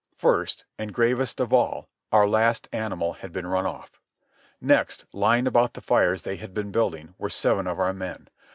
First, 0.17 0.65
and 0.79 0.95
gravest 0.95 1.39
of 1.39 1.53
all, 1.53 1.87
our 2.11 2.27
last 2.27 2.67
animal 2.73 3.13
had 3.13 3.31
been 3.31 3.45
run 3.45 3.67
off. 3.67 4.01
Next, 4.59 5.05
lying 5.13 5.45
about 5.45 5.75
the 5.75 5.79
fires 5.81 6.23
they 6.23 6.37
had 6.37 6.55
been 6.55 6.71
building, 6.71 7.13
were 7.19 7.29
seven 7.29 7.67
of 7.67 7.79
our 7.79 7.93
men. 7.93 8.27